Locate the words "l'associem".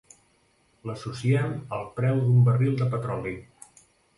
0.91-1.53